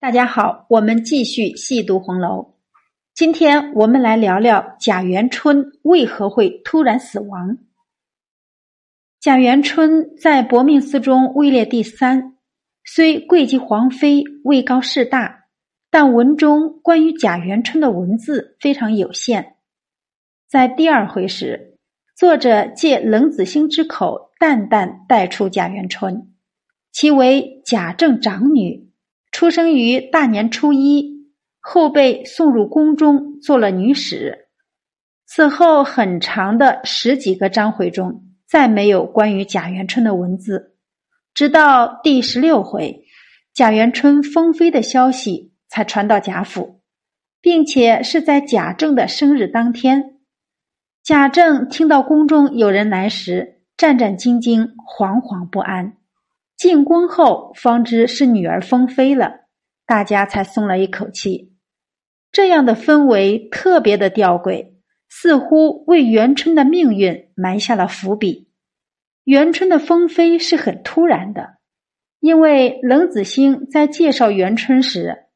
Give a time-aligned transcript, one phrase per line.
[0.00, 2.54] 大家好，我们继续细读红楼。
[3.12, 7.58] 今天我们来聊聊贾元春为何会突然死亡。
[9.20, 12.38] 贾元春在薄命司中位列第三，
[12.82, 15.44] 虽贵极皇妃，位高势大，
[15.90, 19.56] 但文中关于贾元春的文字非常有限。
[20.48, 21.76] 在第二回时，
[22.16, 26.32] 作者借冷子兴之口淡淡带出贾元春，
[26.90, 28.89] 其为贾政长女。
[29.40, 34.48] 出生于大年初一，后被送入宫中做了女史。
[35.24, 40.76] 此后很长的十几个章回中，再没有关于贾元春的文字。
[41.32, 43.06] 直到第十六回，
[43.54, 46.82] 贾元春封妃的消息才传到贾府，
[47.40, 50.18] 并且是在贾政的生日当天。
[51.02, 55.96] 贾政听到宫中有人来时，战战兢兢，惶惶不安。
[56.60, 59.46] 进宫后，方知是女儿封妃了，
[59.86, 61.54] 大家才松了一口气。
[62.32, 64.72] 这样的氛围特别的吊诡，
[65.08, 68.50] 似乎为元春的命运埋下了伏笔。
[69.24, 71.54] 元春的封妃是很突然的，
[72.20, 75.28] 因为冷子兴在介绍元春时，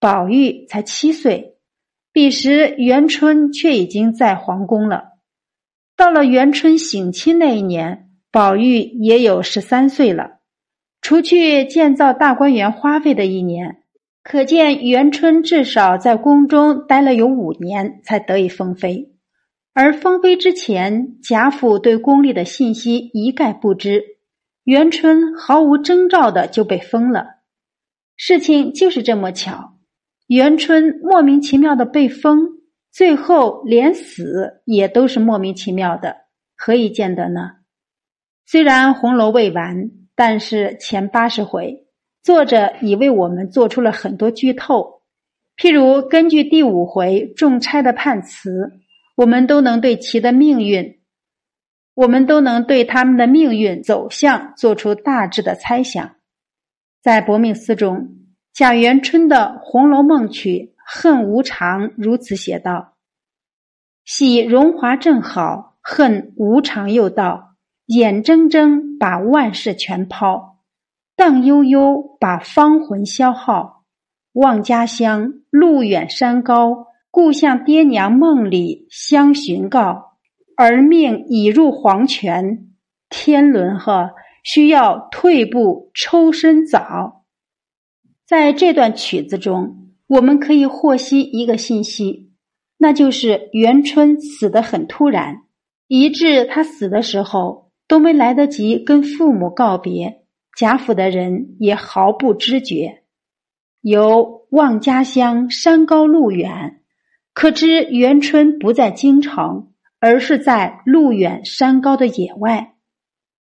[0.00, 1.58] 宝玉才七岁，
[2.12, 5.10] 彼时元春却已经在皇宫了。
[5.96, 10.41] 到了元春省亲那一年，宝玉也有十三岁了。
[11.12, 13.82] 除去建造大观园花费的一年，
[14.22, 19.12] 可见元春至少在宫中待了有五年才得以封妃。
[19.74, 24.02] 而封妃之前，贾府对宫里的信息一概不知，
[24.64, 27.26] 元春毫无征兆的就被封了。
[28.16, 29.74] 事情就是这么巧，
[30.28, 32.52] 元春莫名其妙的被封，
[32.90, 36.16] 最后连死也都是莫名其妙的，
[36.56, 37.50] 何以见得呢？
[38.46, 39.90] 虽然红楼未完。
[40.14, 41.86] 但是前八十回，
[42.22, 45.02] 作者已为我们做出了很多剧透。
[45.56, 48.80] 譬如根据第五回众差的判词，
[49.16, 51.00] 我们都能对其的命运，
[51.94, 56.16] 我们都能对他们的命运走向做出大致的猜想。
[57.02, 58.16] 在《薄命司》中，
[58.52, 62.96] 贾元春的《红楼梦》曲《恨无常》如此写道
[64.04, 67.51] ：“喜荣华正好，恨无常又到。”
[67.86, 70.58] 眼睁睁把万事全抛，
[71.16, 73.82] 荡悠悠把芳魂消耗。
[74.32, 80.12] 望家乡路远山高，故向爹娘梦里相寻告。
[80.56, 82.68] 儿命已入黄泉，
[83.10, 84.12] 天伦呵，
[84.44, 87.24] 需要退步抽身早。
[88.24, 92.32] 在这段曲子中，我们可以获悉一个信息，
[92.78, 95.42] 那就是元春死得很突然，
[95.88, 97.61] 以致他死的时候。
[97.92, 100.22] 都没来得及跟父母告别，
[100.56, 103.02] 贾府的人也毫不知觉。
[103.82, 106.80] 由望家乡山高路远，
[107.34, 112.76] 可知元春不在京城，而是在路远山高的野外。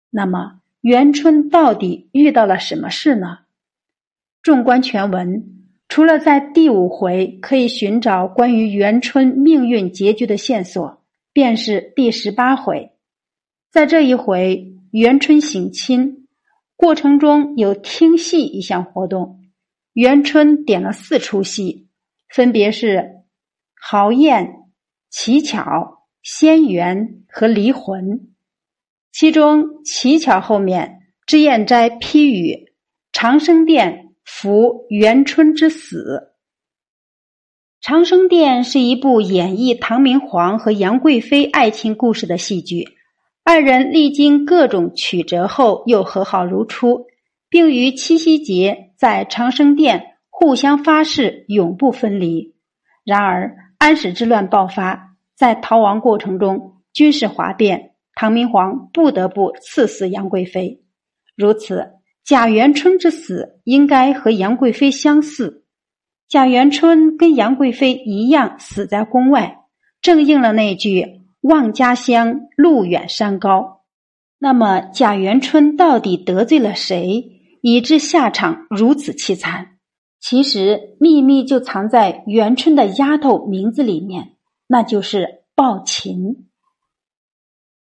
[0.09, 3.37] 那么，元春到底遇到了什么事呢？
[4.43, 5.45] 纵观全文，
[5.87, 11.01] 除了在第五回可以寻找关于元春命运结局的线索，
[11.31, 12.90] 便是第十八回。
[13.71, 16.27] 在这一回元春省亲
[16.75, 19.39] 过程中有听戏一项活动，
[19.93, 21.87] 元春点了四出戏，
[22.27, 23.21] 分别是
[23.73, 24.55] 豪宴、
[25.09, 28.33] 乞巧、仙缘和离魂。
[29.13, 32.73] 其中乞巧后面脂砚斋批语
[33.13, 36.33] 长生殿扶元春之死。
[37.79, 42.97] 长生殿是一部演绎唐明皇和杨贵妃爱情故事的戏剧。
[43.43, 47.07] 二人历经各种曲折后，又和好如初，
[47.49, 52.55] 并于七夕节在长生殿互相发誓永不分离。
[53.03, 60.83] 然而安史之乱爆发，在逃亡过程中军事哗变，唐明皇不得不赐死杨贵妃。
[61.35, 61.93] 如此，
[62.23, 65.65] 贾元春之死应该和杨贵妃相似。
[66.29, 69.57] 贾元春跟杨贵妃一样死在宫外，
[69.99, 71.20] 正应了那句。
[71.41, 73.81] 望家乡，路远山高。
[74.39, 79.77] 那么贾元春到底得罪了谁，以致下场如此凄惨？
[80.19, 84.33] 其实秘密就藏在元春的丫头名字里面，
[84.67, 86.47] 那就是鲍琴。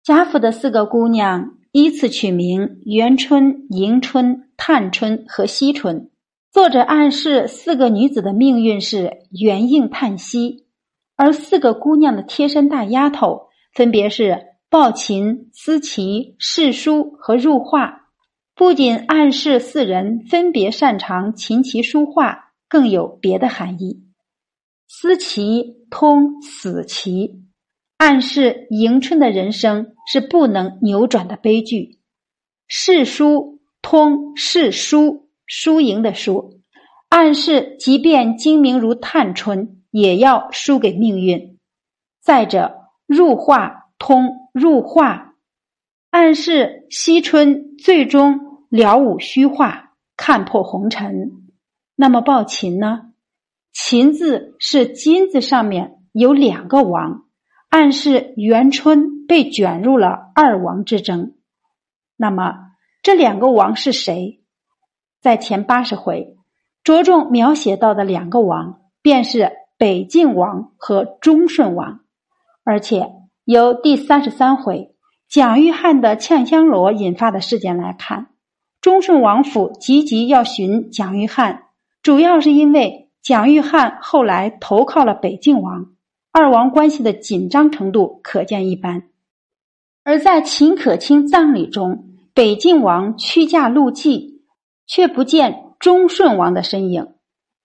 [0.05, 6.11] 贾府的四个姑娘依次取名元春、迎春、探春和惜春。
[6.51, 10.68] 作者暗示四个女子的命运是元应叹息。
[11.19, 18.03] 而四个姑娘的贴身大丫头分别是抱琴、思琪、侍书和入画，
[18.55, 24.05] 不仅暗示四人分别擅长琴棋书画，更有别的含义。
[24.87, 27.43] 思齐通死棋，
[27.97, 31.99] 暗示迎春的人生是不能扭转的悲剧。
[32.69, 36.61] 世书通世书，输赢的输，
[37.09, 41.59] 暗示即便精明如探春，也要输给命运。
[42.21, 45.35] 再者，入画通入画，
[46.11, 51.33] 暗示惜春最终了无虚化，看破红尘。
[51.97, 53.13] 那么抱琴呢？
[53.73, 57.25] 秦字是金字上面有两个王，
[57.69, 61.35] 暗示元春被卷入了二王之争。
[62.17, 62.55] 那么
[63.03, 64.41] 这两个王是谁？
[65.21, 66.37] 在前八十回
[66.85, 72.01] 着重描写到的两个王，便是北晋王和忠顺王。
[72.65, 73.11] 而且
[73.45, 74.95] 由第三十三回
[75.29, 78.27] 蒋玉菡的呛香罗引发的事件来看，
[78.83, 81.61] 忠顺王府急急要寻蒋玉菡，
[82.03, 83.07] 主要是因为。
[83.21, 85.89] 蒋玉菡后来投靠了北晋王，
[86.33, 89.03] 二王关系的紧张程度可见一斑。
[90.03, 94.45] 而在秦可卿葬礼中，北晋王屈驾路祭，
[94.87, 97.09] 却不见忠顺王的身影，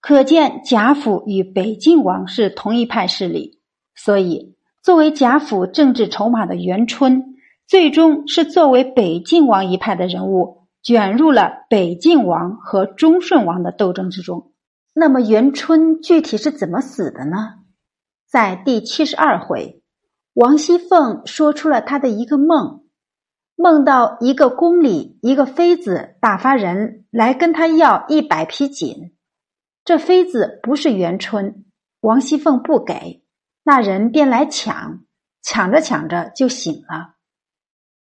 [0.04, 3.62] 可见贾府与北晋王是同一派势力。
[3.96, 14.52] 所以，作为贾府政治筹码的元春，最终是作为北晋王一派的人物，卷入了北晋王和忠顺王的斗争之中。
[14.94, 17.38] 那么元春具体是怎么死的呢？
[18.30, 19.82] 在第七十二回，
[20.34, 22.82] 王熙凤说出了她的一个梦，
[23.56, 29.14] 梦到一个宫里一个妃子打发人来跟她要一百匹锦，
[29.86, 31.66] 这妃子不是元春，
[32.00, 33.22] 王熙凤不给，
[33.64, 35.04] 那人便来抢，
[35.42, 37.16] 抢着抢着就醒了。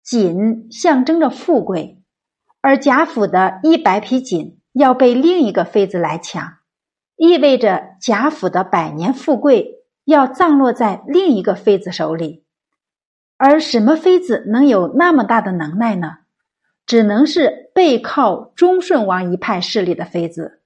[0.03, 2.03] 锦象征着富贵，
[2.61, 6.55] 而贾府的一百匹锦要被另一个妃子来抢。
[7.15, 12.45] 意味着贾府的百年富贵要葬落在另一个妃子手里，
[13.37, 16.19] 而什么妃子能有那么大的能耐呢？
[16.85, 20.60] 只能是背靠忠顺王一派势力的妃子。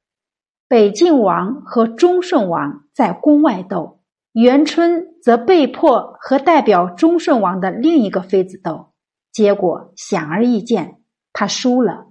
[0.69, 4.01] 北晋王和忠顺王在宫外斗，
[4.33, 8.93] 元春则被迫和代表忠顺王的另一个妃子斗，
[9.33, 11.01] 结果显而易见，
[11.33, 12.07] 他输了。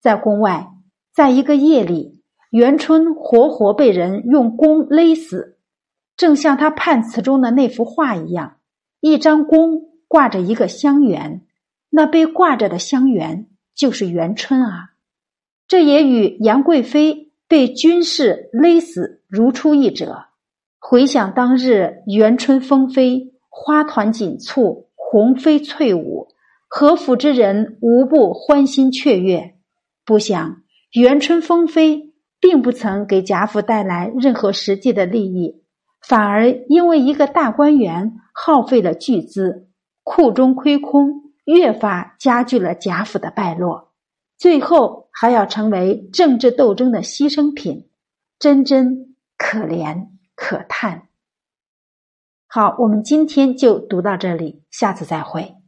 [0.00, 0.68] 在宫外，
[1.12, 2.20] 在一个夜里。
[2.50, 5.58] 元春活活被人用弓勒死，
[6.16, 8.56] 正像他判词中的那幅画一样，
[9.00, 11.42] 一张弓挂着一个香橼，
[11.90, 14.94] 那被挂着的香橼就是元春啊！
[15.68, 20.26] 这也与杨贵妃被军士勒死如出一辙。
[20.78, 26.28] 回想当日元春封妃，花团锦簇，红飞翠舞，
[26.68, 29.56] 何府之人无不欢欣雀跃。
[30.06, 30.62] 不想
[30.92, 32.06] 元春封妃。
[32.42, 35.62] 并不曾给贾府带来任何实际的利益，
[36.00, 39.68] 反而因为一个大观园耗费了巨资，
[40.02, 43.89] 库中亏空，越发加剧了贾府的败落，
[44.40, 47.90] 最后还要成为政治斗争的牺牲品，
[48.38, 51.08] 真真可怜可叹。
[52.46, 55.59] 好，我们今天就读到这里，下次再会。